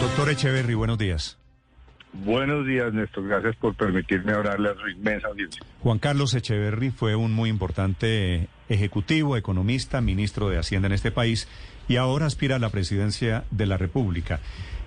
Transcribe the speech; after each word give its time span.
Doctor 0.00 0.30
Echeverry, 0.30 0.74
buenos 0.74 0.96
días. 0.96 1.38
Buenos 2.12 2.66
días, 2.66 2.90
Néstor. 2.92 3.28
Gracias 3.28 3.54
por 3.56 3.74
permitirme 3.74 4.32
hablarle 4.32 4.70
a 4.70 4.74
su 4.74 4.88
inmensa 4.88 5.28
audiencia. 5.28 5.62
Juan 5.80 5.98
Carlos 5.98 6.32
Echeverry 6.32 6.90
fue 6.90 7.16
un 7.16 7.32
muy 7.32 7.50
importante 7.50 8.48
ejecutivo, 8.70 9.36
economista, 9.36 10.00
ministro 10.00 10.48
de 10.48 10.56
Hacienda 10.56 10.86
en 10.86 10.92
este 10.92 11.10
país 11.10 11.48
y 11.86 11.96
ahora 11.96 12.24
aspira 12.24 12.56
a 12.56 12.58
la 12.58 12.70
presidencia 12.70 13.44
de 13.50 13.66
la 13.66 13.76
República. 13.76 14.40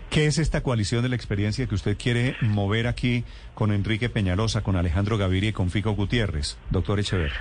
¿Qué 0.09 0.25
es 0.25 0.39
esta 0.39 0.61
coalición 0.61 1.03
de 1.03 1.09
la 1.09 1.15
experiencia 1.15 1.67
que 1.67 1.75
usted 1.75 1.95
quiere 1.95 2.35
mover 2.41 2.87
aquí 2.87 3.23
con 3.53 3.71
Enrique 3.71 4.09
Peñalosa, 4.09 4.63
con 4.63 4.75
Alejandro 4.75 5.19
Gaviria 5.19 5.51
y 5.51 5.53
con 5.53 5.69
Fico 5.69 5.91
Gutiérrez, 5.91 6.57
doctor 6.71 6.99
Echeverry? 6.99 7.33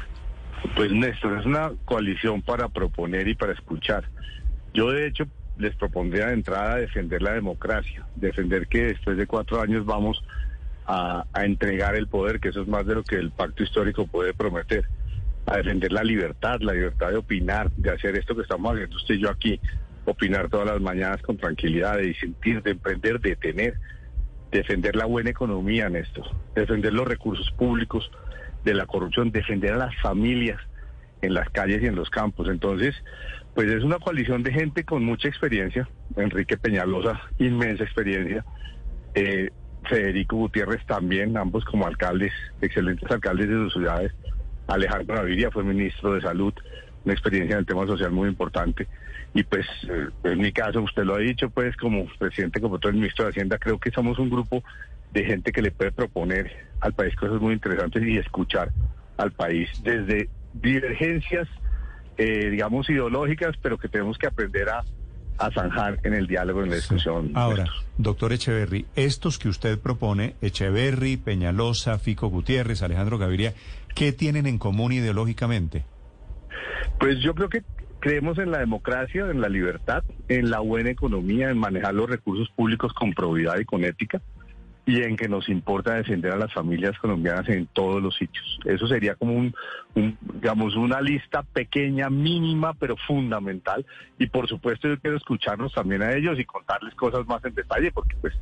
Pues 0.76 0.92
Néstor, 0.92 1.38
es 1.40 1.46
una 1.46 1.72
coalición 1.86 2.42
para 2.42 2.68
proponer 2.68 3.28
y 3.28 3.34
para 3.34 3.54
escuchar. 3.54 4.04
Yo 4.74 4.90
de 4.90 5.06
hecho 5.06 5.26
les 5.62 5.74
propondría 5.76 6.26
de 6.26 6.34
entrada 6.34 6.76
defender 6.76 7.22
la 7.22 7.32
democracia, 7.32 8.06
defender 8.16 8.66
que 8.66 8.84
después 8.84 9.16
de 9.16 9.26
cuatro 9.26 9.60
años 9.60 9.86
vamos 9.86 10.22
a, 10.86 11.24
entregar 11.42 11.94
el 11.94 12.08
poder, 12.08 12.40
que 12.40 12.48
eso 12.48 12.62
es 12.62 12.68
más 12.68 12.84
de 12.86 12.96
lo 12.96 13.04
que 13.04 13.16
el 13.16 13.30
pacto 13.30 13.62
histórico 13.62 14.06
puede 14.06 14.34
prometer, 14.34 14.84
a 15.46 15.56
defender 15.56 15.92
la 15.92 16.04
libertad, 16.04 16.60
la 16.60 16.72
libertad 16.72 17.10
de 17.10 17.16
opinar, 17.16 17.70
de 17.72 17.90
hacer 17.90 18.16
esto 18.16 18.34
que 18.34 18.42
estamos 18.42 18.72
haciendo 18.72 18.96
usted 18.96 19.14
y 19.14 19.20
yo 19.20 19.30
aquí, 19.30 19.60
opinar 20.04 20.48
todas 20.48 20.66
las 20.66 20.80
mañanas 20.80 21.22
con 21.22 21.36
tranquilidad, 21.36 21.96
de 21.96 22.08
disentir, 22.08 22.62
de 22.62 22.72
emprender, 22.72 23.20
de 23.20 23.36
tener, 23.36 23.74
defender 24.50 24.96
la 24.96 25.06
buena 25.06 25.30
economía, 25.30 25.88
Néstor, 25.88 26.26
defender 26.54 26.92
los 26.92 27.06
recursos 27.06 27.50
públicos 27.52 28.10
de 28.64 28.74
la 28.74 28.86
corrupción, 28.86 29.30
defender 29.30 29.72
a 29.74 29.78
las 29.78 29.96
familias 30.00 30.60
en 31.22 31.34
las 31.34 31.48
calles 31.50 31.82
y 31.82 31.86
en 31.86 31.94
los 31.94 32.10
campos. 32.10 32.48
Entonces, 32.48 32.94
pues 33.54 33.68
es 33.68 33.84
una 33.84 33.98
coalición 33.98 34.42
de 34.42 34.52
gente 34.52 34.84
con 34.84 35.04
mucha 35.04 35.28
experiencia. 35.28 35.88
Enrique 36.16 36.56
Peñalosa, 36.56 37.20
inmensa 37.38 37.84
experiencia. 37.84 38.44
Eh, 39.14 39.50
Federico 39.88 40.36
Gutiérrez 40.36 40.84
también, 40.86 41.36
ambos 41.36 41.64
como 41.64 41.86
alcaldes, 41.86 42.32
excelentes 42.60 43.10
alcaldes 43.10 43.48
de 43.48 43.54
sus 43.56 43.72
ciudades. 43.74 44.12
Alejandro 44.68 45.16
Gaviria 45.16 45.50
fue 45.50 45.64
ministro 45.64 46.14
de 46.14 46.20
Salud, 46.20 46.54
una 47.04 47.14
experiencia 47.14 47.54
en 47.54 47.60
el 47.60 47.66
tema 47.66 47.86
social 47.86 48.10
muy 48.10 48.28
importante. 48.28 48.86
Y 49.34 49.42
pues, 49.42 49.66
eh, 49.88 50.08
en 50.24 50.38
mi 50.38 50.52
caso, 50.52 50.80
usted 50.82 51.04
lo 51.04 51.14
ha 51.14 51.18
dicho, 51.18 51.50
pues 51.50 51.76
como 51.76 52.06
presidente, 52.18 52.60
como 52.60 52.78
todo 52.78 52.90
el 52.90 52.96
ministro 52.96 53.24
de 53.24 53.30
Hacienda, 53.30 53.58
creo 53.58 53.78
que 53.78 53.90
somos 53.90 54.18
un 54.18 54.30
grupo 54.30 54.62
de 55.12 55.24
gente 55.24 55.52
que 55.52 55.62
le 55.62 55.70
puede 55.70 55.92
proponer 55.92 56.50
al 56.80 56.92
país 56.94 57.14
cosas 57.16 57.40
muy 57.40 57.54
interesantes 57.54 58.02
y 58.02 58.18
escuchar 58.18 58.70
al 59.16 59.32
país 59.32 59.68
desde 59.82 60.28
divergencias, 60.54 61.48
eh, 62.18 62.50
digamos, 62.50 62.88
ideológicas, 62.90 63.56
pero 63.62 63.78
que 63.78 63.88
tenemos 63.88 64.18
que 64.18 64.26
aprender 64.26 64.68
a, 64.68 64.84
a 65.38 65.50
zanjar 65.50 65.98
en 66.04 66.14
el 66.14 66.26
diálogo, 66.26 66.62
en 66.62 66.70
la 66.70 66.76
discusión. 66.76 67.28
Sí. 67.28 67.32
Ahora, 67.34 67.66
doctor 67.98 68.32
Echeverry, 68.32 68.86
estos 68.94 69.38
que 69.38 69.48
usted 69.48 69.78
propone, 69.78 70.36
Echeverry, 70.40 71.16
Peñalosa, 71.16 71.98
Fico 71.98 72.28
Gutiérrez, 72.28 72.82
Alejandro 72.82 73.18
Gaviria, 73.18 73.54
¿qué 73.94 74.12
tienen 74.12 74.46
en 74.46 74.58
común 74.58 74.92
ideológicamente? 74.92 75.84
Pues 76.98 77.20
yo 77.20 77.34
creo 77.34 77.48
que 77.48 77.62
creemos 78.00 78.38
en 78.38 78.50
la 78.50 78.58
democracia, 78.58 79.26
en 79.30 79.40
la 79.40 79.48
libertad, 79.48 80.04
en 80.28 80.50
la 80.50 80.60
buena 80.60 80.90
economía, 80.90 81.50
en 81.50 81.58
manejar 81.58 81.94
los 81.94 82.10
recursos 82.10 82.48
públicos 82.54 82.92
con 82.92 83.12
probidad 83.12 83.58
y 83.58 83.64
con 83.64 83.84
ética 83.84 84.20
y 84.84 85.02
en 85.02 85.16
que 85.16 85.28
nos 85.28 85.48
importa 85.48 85.94
defender 85.94 86.32
a 86.32 86.36
las 86.36 86.52
familias 86.52 86.98
colombianas 86.98 87.48
en 87.48 87.66
todos 87.66 88.02
los 88.02 88.16
sitios. 88.16 88.58
Eso 88.64 88.86
sería 88.88 89.14
como 89.14 89.34
un, 89.34 89.54
un, 89.94 90.18
digamos, 90.34 90.74
una 90.74 91.00
lista 91.00 91.42
pequeña, 91.42 92.10
mínima, 92.10 92.74
pero 92.74 92.96
fundamental. 92.96 93.86
Y 94.18 94.26
por 94.26 94.48
supuesto 94.48 94.88
yo 94.88 94.98
quiero 94.98 95.16
escucharnos 95.16 95.72
también 95.72 96.02
a 96.02 96.12
ellos 96.12 96.38
y 96.38 96.44
contarles 96.44 96.94
cosas 96.94 97.26
más 97.26 97.44
en 97.44 97.54
detalle, 97.54 97.92
porque 97.92 98.16
pues 98.20 98.34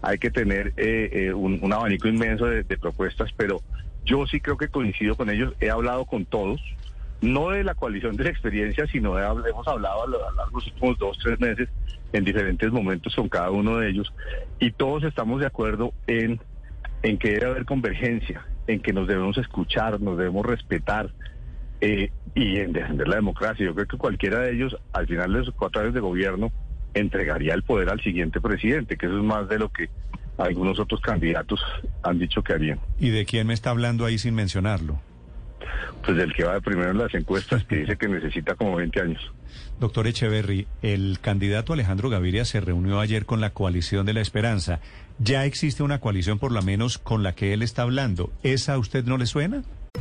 hay 0.00 0.18
que 0.18 0.30
tener 0.30 0.72
eh, 0.76 1.10
eh, 1.12 1.32
un, 1.32 1.72
abanico 1.72 2.08
inmenso 2.08 2.46
de 2.46 2.64
propuestas, 2.78 3.30
pero 3.36 3.60
yo 4.04 4.26
sí 4.26 4.40
creo 4.40 4.56
que 4.56 4.68
coincido 4.68 5.16
con 5.16 5.30
ellos. 5.30 5.54
He 5.60 5.70
hablado 5.70 6.04
con 6.04 6.24
todos, 6.24 6.60
no 7.22 7.50
de 7.50 7.64
la 7.64 7.74
coalición 7.74 8.16
de 8.16 8.24
la 8.24 8.30
experiencia, 8.30 8.86
sino 8.88 9.14
de, 9.14 9.22
hemos 9.48 9.66
hablado 9.66 10.02
a 10.02 10.06
lo 10.06 10.18
largo 10.18 10.44
de 10.44 10.52
los 10.52 10.66
últimos 10.66 10.98
dos, 10.98 11.18
tres 11.22 11.40
meses 11.40 11.68
en 12.12 12.24
diferentes 12.24 12.70
momentos 12.70 13.14
con 13.14 13.28
cada 13.28 13.50
uno 13.50 13.78
de 13.78 13.88
ellos 13.88 14.12
y 14.58 14.72
todos 14.72 15.04
estamos 15.04 15.40
de 15.40 15.46
acuerdo 15.46 15.94
en, 16.06 16.40
en 17.02 17.18
que 17.18 17.30
debe 17.30 17.46
haber 17.46 17.64
convergencia, 17.64 18.44
en 18.66 18.80
que 18.80 18.92
nos 18.92 19.08
debemos 19.08 19.38
escuchar, 19.38 20.00
nos 20.00 20.18
debemos 20.18 20.44
respetar 20.44 21.10
eh, 21.80 22.10
y 22.34 22.58
en 22.58 22.72
defender 22.72 23.08
la 23.08 23.16
democracia. 23.16 23.64
Yo 23.64 23.74
creo 23.74 23.86
que 23.86 23.96
cualquiera 23.96 24.40
de 24.40 24.52
ellos, 24.52 24.76
al 24.92 25.06
final 25.06 25.32
de 25.32 25.44
sus 25.44 25.54
cuatro 25.54 25.80
años 25.80 25.94
de 25.94 26.00
gobierno, 26.00 26.52
entregaría 26.94 27.54
el 27.54 27.62
poder 27.62 27.88
al 27.88 28.00
siguiente 28.02 28.40
presidente, 28.40 28.96
que 28.96 29.06
eso 29.06 29.16
es 29.16 29.24
más 29.24 29.48
de 29.48 29.58
lo 29.58 29.72
que 29.72 29.88
algunos 30.38 30.78
otros 30.78 31.00
candidatos 31.00 31.60
han 32.02 32.18
dicho 32.18 32.42
que 32.42 32.52
harían. 32.52 32.80
¿Y 32.98 33.10
de 33.10 33.24
quién 33.24 33.46
me 33.46 33.54
está 33.54 33.70
hablando 33.70 34.04
ahí 34.04 34.18
sin 34.18 34.34
mencionarlo? 34.34 35.00
Pues 36.04 36.16
del 36.16 36.32
que 36.32 36.44
va 36.44 36.54
de 36.54 36.60
primero 36.60 36.90
en 36.90 36.98
las 36.98 37.14
encuestas, 37.14 37.64
que 37.64 37.76
dice 37.76 37.96
que 37.96 38.08
necesita 38.08 38.54
como 38.54 38.76
20 38.76 39.00
años. 39.00 39.32
Doctor 39.78 40.06
Echeverry, 40.06 40.66
el 40.82 41.18
candidato 41.20 41.72
Alejandro 41.72 42.10
Gaviria 42.10 42.44
se 42.44 42.60
reunió 42.60 43.00
ayer 43.00 43.26
con 43.26 43.40
la 43.40 43.50
coalición 43.50 44.06
de 44.06 44.14
la 44.14 44.20
esperanza. 44.20 44.80
¿Ya 45.18 45.44
existe 45.44 45.82
una 45.82 46.00
coalición 46.00 46.38
por 46.38 46.52
lo 46.52 46.62
menos 46.62 46.98
con 46.98 47.22
la 47.22 47.34
que 47.34 47.52
él 47.52 47.62
está 47.62 47.82
hablando? 47.82 48.32
¿Esa 48.42 48.74
a 48.74 48.78
usted 48.78 49.04
no 49.04 49.18
le 49.18 49.26
suena? 49.26 49.62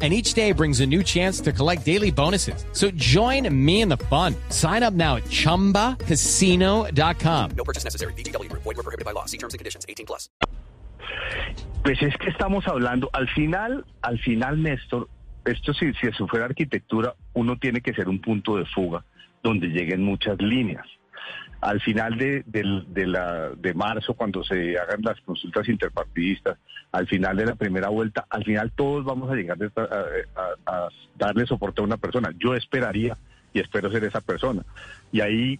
And 0.00 0.12
each 0.12 0.34
day 0.34 0.52
brings 0.52 0.78
a 0.78 0.86
new 0.86 1.02
chance 1.02 1.40
to 1.40 1.52
collect 1.52 1.84
daily 1.84 2.12
bonuses. 2.12 2.64
So 2.72 2.92
join 2.92 3.52
me 3.52 3.80
in 3.80 3.88
the 3.88 3.96
fun. 3.96 4.36
Sign 4.50 4.84
up 4.84 4.94
now 4.94 5.16
at 5.16 5.24
ChumbaCasino.com. 5.24 7.50
No 7.56 7.64
purchase 7.64 7.82
necessary. 7.82 8.12
BGW. 8.12 8.48
Void 8.52 8.64
were 8.64 8.74
prohibited 8.74 9.04
by 9.04 9.10
law. 9.10 9.24
See 9.24 9.38
terms 9.38 9.54
and 9.54 9.58
conditions. 9.58 9.84
18 9.88 10.06
plus. 10.06 10.30
Pues 11.82 12.02
es 12.02 12.16
que 12.18 12.28
estamos 12.28 12.66
hablando, 12.66 13.08
al 13.12 13.28
final, 13.28 13.84
al 14.02 14.18
final, 14.18 14.62
Néstor, 14.62 15.08
esto 15.44 15.72
si, 15.72 15.92
si 15.94 16.08
eso 16.08 16.26
fuera 16.26 16.44
arquitectura, 16.44 17.14
uno 17.34 17.56
tiene 17.56 17.80
que 17.80 17.94
ser 17.94 18.08
un 18.08 18.20
punto 18.20 18.56
de 18.56 18.66
fuga 18.66 19.04
donde 19.42 19.68
lleguen 19.68 20.04
muchas 20.04 20.40
líneas. 20.40 20.84
Al 21.60 21.80
final 21.80 22.16
de, 22.16 22.44
de, 22.46 23.06
la, 23.06 23.50
de 23.50 23.74
marzo, 23.74 24.14
cuando 24.14 24.44
se 24.44 24.78
hagan 24.78 25.02
las 25.02 25.20
consultas 25.22 25.68
interpartidistas, 25.68 26.56
al 26.92 27.06
final 27.08 27.36
de 27.36 27.46
la 27.46 27.54
primera 27.56 27.88
vuelta, 27.88 28.26
al 28.30 28.44
final 28.44 28.70
todos 28.70 29.04
vamos 29.04 29.30
a 29.30 29.34
llegar 29.34 29.58
a, 29.76 30.72
a, 30.72 30.88
darle 31.16 31.46
soporte 31.46 31.80
a 31.80 31.84
una 31.84 31.96
persona. 31.96 32.32
Yo 32.38 32.54
esperaría 32.54 33.16
y 33.52 33.60
espero 33.60 33.90
ser 33.90 34.04
esa 34.04 34.20
persona. 34.20 34.62
Y 35.10 35.20
ahí 35.20 35.58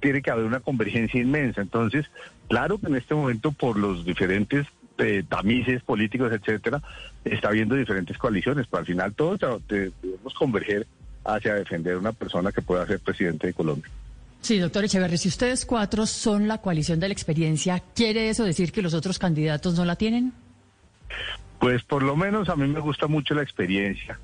tiene 0.00 0.22
que 0.22 0.30
haber 0.30 0.44
una 0.44 0.60
convergencia 0.60 1.20
inmensa. 1.20 1.62
Entonces, 1.62 2.06
claro 2.48 2.78
que 2.78 2.86
en 2.86 2.96
este 2.96 3.14
momento 3.14 3.52
por 3.52 3.78
los 3.78 4.04
diferentes 4.04 4.66
eh, 4.98 5.24
tamices 5.26 5.82
políticos, 5.82 6.30
etcétera, 6.32 6.82
está 7.24 7.48
habiendo 7.48 7.74
diferentes 7.74 8.18
coaliciones, 8.18 8.66
pero 8.70 8.80
al 8.80 8.86
final 8.86 9.14
todos 9.14 9.40
debemos 9.66 10.34
converger 10.34 10.86
hacia 11.24 11.54
defender 11.54 11.96
una 11.96 12.12
persona 12.12 12.52
que 12.52 12.62
pueda 12.62 12.86
ser 12.86 13.00
presidente 13.00 13.46
de 13.46 13.54
Colombia. 13.54 13.90
Sí, 14.40 14.58
doctor 14.58 14.84
Echeverri, 14.84 15.18
si 15.18 15.28
ustedes 15.28 15.66
cuatro 15.66 16.06
son 16.06 16.48
la 16.48 16.58
coalición 16.58 16.98
de 16.98 17.08
la 17.08 17.12
experiencia, 17.12 17.82
¿quiere 17.94 18.30
eso 18.30 18.44
decir 18.44 18.72
que 18.72 18.82
los 18.82 18.94
otros 18.94 19.18
candidatos 19.18 19.74
no 19.76 19.84
la 19.84 19.96
tienen? 19.96 20.32
Pues 21.58 21.82
por 21.82 22.02
lo 22.02 22.16
menos 22.16 22.48
a 22.48 22.56
mí 22.56 22.66
me 22.66 22.80
gusta 22.80 23.06
mucho 23.06 23.34
la 23.34 23.42
experiencia, 23.42 24.18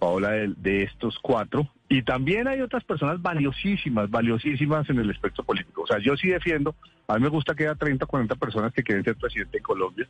Paola, 0.00 0.30
de, 0.30 0.82
estos 0.82 1.18
cuatro. 1.22 1.68
Y 1.88 2.02
también 2.02 2.48
hay 2.48 2.60
otras 2.60 2.82
personas 2.82 3.22
valiosísimas, 3.22 4.10
valiosísimas 4.10 4.90
en 4.90 4.98
el 4.98 5.10
espectro 5.10 5.44
político. 5.44 5.82
O 5.82 5.86
sea, 5.86 5.98
yo 5.98 6.16
sí 6.16 6.28
defiendo, 6.28 6.74
a 7.06 7.14
mí 7.14 7.20
me 7.20 7.28
gusta 7.28 7.54
que 7.54 7.64
haya 7.64 7.76
30, 7.76 8.06
40 8.06 8.34
personas 8.34 8.72
que 8.72 8.82
quieren 8.82 9.04
ser 9.04 9.16
presidente 9.16 9.58
de 9.58 9.62
Colombia 9.62 10.08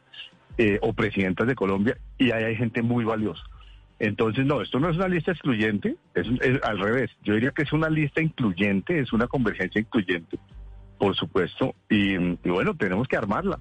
eh, 0.56 0.78
o 0.80 0.94
presidentas 0.94 1.46
de 1.46 1.54
Colombia, 1.54 1.98
y 2.18 2.30
ahí 2.30 2.44
hay 2.44 2.56
gente 2.56 2.80
muy 2.80 3.04
valiosa. 3.04 3.42
Entonces, 4.00 4.46
no, 4.46 4.62
esto 4.62 4.80
no 4.80 4.88
es 4.88 4.96
una 4.96 5.08
lista 5.08 5.32
excluyente, 5.32 5.94
es, 6.14 6.26
es 6.40 6.58
al 6.64 6.78
revés. 6.80 7.10
Yo 7.22 7.34
diría 7.34 7.50
que 7.50 7.62
es 7.62 7.72
una 7.72 7.90
lista 7.90 8.22
incluyente, 8.22 8.98
es 8.98 9.12
una 9.12 9.26
convergencia 9.28 9.78
incluyente, 9.78 10.38
por 10.98 11.14
supuesto, 11.14 11.74
y, 11.90 12.14
y 12.16 12.48
bueno, 12.50 12.74
tenemos 12.74 13.06
que 13.06 13.16
armarla. 13.18 13.60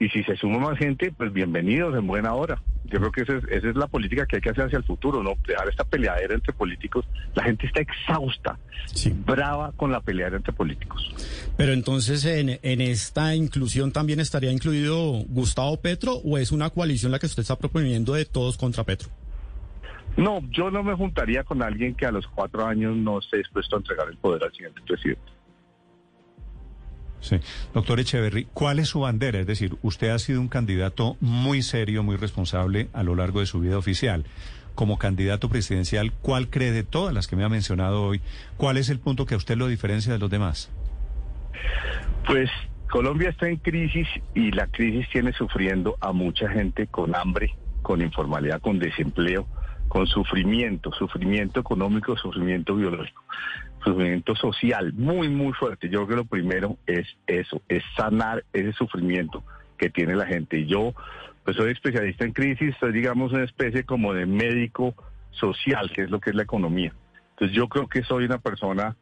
Y 0.00 0.08
si 0.08 0.24
se 0.24 0.36
suma 0.36 0.58
más 0.58 0.78
gente, 0.78 1.12
pues 1.16 1.32
bienvenidos 1.32 1.94
en 1.96 2.06
buena 2.06 2.34
hora. 2.34 2.60
Yo 2.86 2.98
creo 2.98 3.12
que 3.12 3.20
esa 3.22 3.36
es, 3.36 3.44
esa 3.50 3.68
es 3.68 3.76
la 3.76 3.86
política 3.86 4.26
que 4.26 4.36
hay 4.36 4.42
que 4.42 4.50
hacer 4.50 4.64
hacia 4.64 4.78
el 4.78 4.84
futuro, 4.84 5.22
¿no? 5.22 5.34
Dejar 5.46 5.68
esta 5.68 5.84
peleadera 5.84 6.34
entre 6.34 6.52
políticos. 6.52 7.06
La 7.34 7.44
gente 7.44 7.66
está 7.66 7.80
exhausta, 7.80 8.58
Sí. 8.86 9.14
brava 9.24 9.72
con 9.72 9.92
la 9.92 10.00
peleadera 10.00 10.38
entre 10.38 10.52
políticos. 10.52 11.14
Pero 11.56 11.72
entonces 11.72 12.24
en, 12.24 12.58
en 12.62 12.80
esta 12.80 13.34
inclusión 13.36 13.92
también 13.92 14.18
estaría 14.18 14.50
incluido 14.50 15.12
Gustavo 15.28 15.80
Petro 15.80 16.14
o 16.24 16.38
es 16.38 16.52
una 16.52 16.70
coalición 16.70 17.12
la 17.12 17.18
que 17.18 17.26
usted 17.26 17.42
está 17.42 17.56
proponiendo 17.56 18.14
de 18.14 18.24
todos 18.24 18.56
contra 18.58 18.84
Petro? 18.84 19.08
No, 20.16 20.40
yo 20.50 20.70
no 20.70 20.82
me 20.82 20.94
juntaría 20.94 21.42
con 21.44 21.62
alguien 21.62 21.94
que 21.94 22.06
a 22.06 22.12
los 22.12 22.26
cuatro 22.28 22.64
años 22.66 22.96
no 22.96 23.18
esté 23.18 23.38
dispuesto 23.38 23.76
a 23.76 23.78
entregar 23.80 24.08
el 24.08 24.16
poder 24.16 24.44
al 24.44 24.52
siguiente 24.52 24.80
presidente. 24.86 25.32
Sí. 27.20 27.40
Doctor 27.72 28.00
Echeverry, 28.00 28.46
¿cuál 28.52 28.78
es 28.78 28.88
su 28.88 29.00
bandera? 29.00 29.40
Es 29.40 29.46
decir, 29.46 29.76
usted 29.80 30.10
ha 30.10 30.18
sido 30.18 30.42
un 30.42 30.48
candidato 30.48 31.16
muy 31.20 31.62
serio, 31.62 32.02
muy 32.02 32.16
responsable 32.16 32.88
a 32.92 33.02
lo 33.02 33.14
largo 33.14 33.40
de 33.40 33.46
su 33.46 33.60
vida 33.60 33.78
oficial. 33.78 34.26
Como 34.74 34.98
candidato 34.98 35.48
presidencial, 35.48 36.12
¿cuál 36.20 36.50
cree 36.50 36.72
de 36.72 36.82
todas 36.82 37.14
las 37.14 37.26
que 37.26 37.36
me 37.36 37.44
ha 37.44 37.48
mencionado 37.48 38.02
hoy? 38.02 38.20
¿Cuál 38.58 38.76
es 38.76 38.90
el 38.90 38.98
punto 38.98 39.24
que 39.24 39.34
a 39.34 39.36
usted 39.38 39.56
lo 39.56 39.68
diferencia 39.68 40.12
de 40.12 40.18
los 40.18 40.30
demás? 40.30 40.70
Pues 42.26 42.50
Colombia 42.90 43.30
está 43.30 43.48
en 43.48 43.56
crisis 43.56 44.06
y 44.34 44.50
la 44.50 44.66
crisis 44.66 45.08
tiene 45.10 45.32
sufriendo 45.32 45.96
a 46.00 46.12
mucha 46.12 46.48
gente 46.50 46.86
con 46.88 47.16
hambre, 47.16 47.54
con 47.82 48.02
informalidad, 48.02 48.60
con 48.60 48.78
desempleo, 48.78 49.46
con 49.94 50.08
sufrimiento, 50.08 50.90
sufrimiento 50.90 51.60
económico, 51.60 52.16
sufrimiento 52.16 52.74
biológico, 52.74 53.22
sufrimiento 53.84 54.34
social, 54.34 54.92
muy, 54.92 55.28
muy 55.28 55.52
fuerte. 55.52 55.88
Yo 55.88 56.04
creo 56.04 56.08
que 56.08 56.16
lo 56.16 56.24
primero 56.24 56.78
es 56.84 57.06
eso, 57.28 57.62
es 57.68 57.84
sanar 57.96 58.44
ese 58.52 58.72
sufrimiento 58.72 59.44
que 59.78 59.90
tiene 59.90 60.16
la 60.16 60.26
gente. 60.26 60.58
Y 60.58 60.66
yo, 60.66 60.94
pues 61.44 61.56
soy 61.56 61.70
especialista 61.70 62.24
en 62.24 62.32
crisis, 62.32 62.74
soy 62.80 62.90
digamos 62.90 63.30
una 63.30 63.44
especie 63.44 63.84
como 63.84 64.12
de 64.12 64.26
médico 64.26 64.96
social, 65.30 65.88
que 65.94 66.02
es 66.02 66.10
lo 66.10 66.18
que 66.18 66.30
es 66.30 66.36
la 66.36 66.42
economía. 66.42 66.92
Entonces 67.30 67.56
yo 67.56 67.68
creo 67.68 67.86
que 67.86 68.02
soy 68.02 68.24
una 68.24 68.38
persona 68.38 68.96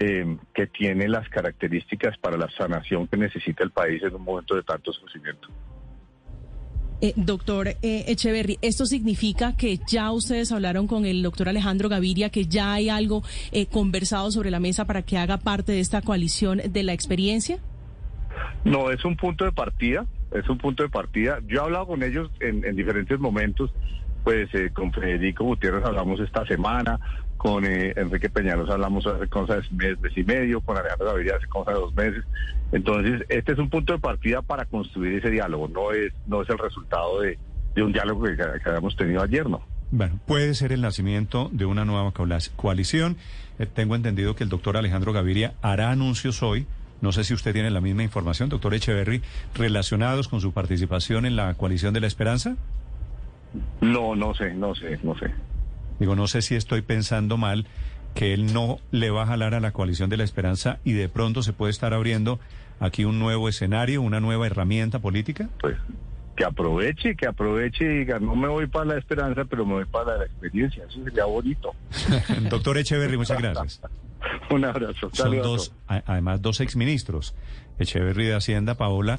eh, 0.00 0.38
que 0.52 0.66
tiene 0.66 1.06
las 1.06 1.28
características 1.28 2.18
para 2.18 2.36
la 2.36 2.50
sanación 2.50 3.06
que 3.06 3.16
necesita 3.16 3.62
el 3.62 3.70
país 3.70 4.02
en 4.02 4.16
un 4.16 4.24
momento 4.24 4.56
de 4.56 4.64
tanto 4.64 4.92
sufrimiento. 4.92 5.46
Eh, 7.04 7.14
doctor 7.16 7.66
eh, 7.66 8.04
Echeverry, 8.06 8.58
¿esto 8.62 8.86
significa 8.86 9.56
que 9.56 9.80
ya 9.88 10.12
ustedes 10.12 10.52
hablaron 10.52 10.86
con 10.86 11.04
el 11.04 11.20
doctor 11.20 11.48
Alejandro 11.48 11.88
Gaviria, 11.88 12.30
que 12.30 12.46
ya 12.46 12.74
hay 12.74 12.90
algo 12.90 13.24
eh, 13.50 13.66
conversado 13.66 14.30
sobre 14.30 14.52
la 14.52 14.60
mesa 14.60 14.84
para 14.84 15.02
que 15.02 15.18
haga 15.18 15.38
parte 15.38 15.72
de 15.72 15.80
esta 15.80 16.00
coalición 16.00 16.62
de 16.64 16.82
la 16.84 16.92
experiencia? 16.92 17.58
No, 18.64 18.92
es 18.92 19.04
un 19.04 19.16
punto 19.16 19.44
de 19.44 19.50
partida, 19.50 20.06
es 20.30 20.48
un 20.48 20.58
punto 20.58 20.84
de 20.84 20.90
partida. 20.90 21.40
Yo 21.48 21.62
he 21.62 21.64
hablado 21.64 21.88
con 21.88 22.04
ellos 22.04 22.30
en, 22.38 22.64
en 22.64 22.76
diferentes 22.76 23.18
momentos, 23.18 23.72
pues 24.24 24.54
eh, 24.54 24.70
con 24.72 24.92
Federico 24.92 25.44
Gutiérrez 25.44 25.84
hablamos 25.84 26.20
esta 26.20 26.46
semana, 26.46 26.98
con 27.36 27.64
eh, 27.64 27.92
Enrique 27.96 28.30
Peñalosa 28.30 28.74
hablamos 28.74 29.06
hace 29.06 29.28
cosas 29.28 29.70
mes, 29.72 30.00
mes 30.00 30.16
y 30.16 30.24
medio, 30.24 30.60
con 30.60 30.76
Alejandro 30.76 31.08
Gaviria 31.08 31.36
hace 31.36 31.48
cosas 31.48 31.74
de 31.74 31.80
dos 31.80 31.94
meses. 31.94 32.24
Entonces, 32.72 33.26
este 33.28 33.52
es 33.52 33.58
un 33.58 33.68
punto 33.68 33.92
de 33.92 33.98
partida 33.98 34.42
para 34.42 34.64
construir 34.64 35.18
ese 35.18 35.30
diálogo, 35.30 35.68
no 35.68 35.92
es, 35.92 36.12
no 36.26 36.42
es 36.42 36.48
el 36.48 36.58
resultado 36.58 37.20
de, 37.20 37.38
de 37.74 37.82
un 37.82 37.92
diálogo 37.92 38.24
que, 38.24 38.68
habíamos 38.68 38.96
tenido 38.96 39.22
ayer, 39.22 39.48
¿no? 39.48 39.62
Bueno, 39.90 40.18
puede 40.26 40.54
ser 40.54 40.72
el 40.72 40.80
nacimiento 40.80 41.50
de 41.52 41.66
una 41.66 41.84
nueva 41.84 42.12
coalición. 42.56 43.16
Eh, 43.58 43.66
tengo 43.66 43.94
entendido 43.94 44.34
que 44.34 44.44
el 44.44 44.48
doctor 44.48 44.76
Alejandro 44.76 45.12
Gaviria 45.12 45.54
hará 45.60 45.90
anuncios 45.90 46.42
hoy. 46.42 46.66
No 47.02 47.12
sé 47.12 47.24
si 47.24 47.34
usted 47.34 47.52
tiene 47.52 47.70
la 47.70 47.80
misma 47.80 48.02
información, 48.02 48.48
doctor 48.48 48.74
Echeverry, 48.74 49.22
relacionados 49.54 50.28
con 50.28 50.40
su 50.40 50.52
participación 50.52 51.26
en 51.26 51.36
la 51.36 51.52
coalición 51.54 51.92
de 51.92 52.00
la 52.00 52.06
esperanza. 52.06 52.56
No, 53.82 54.16
no 54.16 54.34
sé, 54.34 54.54
no 54.54 54.74
sé, 54.74 54.98
no 55.02 55.18
sé. 55.18 55.26
Digo, 55.98 56.16
no 56.16 56.26
sé 56.26 56.40
si 56.40 56.54
estoy 56.54 56.82
pensando 56.82 57.36
mal 57.36 57.66
que 58.14 58.32
él 58.32 58.52
no 58.52 58.78
le 58.90 59.10
va 59.10 59.22
a 59.24 59.26
jalar 59.26 59.54
a 59.54 59.60
la 59.60 59.72
coalición 59.72 60.08
de 60.08 60.16
la 60.16 60.24
esperanza 60.24 60.78
y 60.84 60.92
de 60.92 61.08
pronto 61.08 61.42
se 61.42 61.52
puede 61.52 61.70
estar 61.70 61.92
abriendo 61.92 62.38
aquí 62.80 63.04
un 63.04 63.18
nuevo 63.18 63.48
escenario, 63.48 64.00
una 64.02 64.20
nueva 64.20 64.46
herramienta 64.46 65.00
política. 65.00 65.48
Pues 65.60 65.76
que 66.36 66.44
aproveche, 66.44 67.14
que 67.14 67.26
aproveche 67.26 67.84
y 67.84 67.98
diga, 67.98 68.18
no 68.18 68.34
me 68.34 68.48
voy 68.48 68.66
para 68.66 68.86
la 68.86 68.98
esperanza, 68.98 69.44
pero 69.44 69.66
me 69.66 69.74
voy 69.74 69.84
para 69.84 70.16
la 70.16 70.24
experiencia. 70.24 70.84
Eso 70.88 71.02
sería 71.04 71.24
bonito. 71.24 71.74
doctor 72.50 72.78
Echeverry, 72.78 73.16
muchas 73.16 73.38
gracias. 73.42 73.80
Un 74.50 74.64
abrazo. 74.64 75.10
Son 75.12 75.36
dos, 75.42 75.74
además, 75.86 76.40
dos 76.40 76.60
exministros, 76.60 77.34
Echeverry 77.78 78.26
de 78.26 78.34
Hacienda, 78.34 78.76
Paola, 78.76 79.18